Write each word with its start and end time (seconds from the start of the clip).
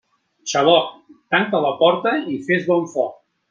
Xaloc, 0.53 0.87
tanca 1.35 1.61
la 1.67 1.75
porta 1.85 2.17
i 2.33 2.41
fes 2.51 2.69
bon 2.73 2.93
foc. 2.99 3.17